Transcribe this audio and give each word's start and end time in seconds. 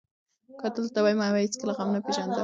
که 0.59 0.67
ته 0.73 0.79
دلته 0.83 0.99
وای، 1.01 1.15
ما 1.21 1.27
به 1.33 1.39
هېڅکله 1.45 1.73
غم 1.77 1.89
نه 1.95 1.99
پېژانده. 2.05 2.39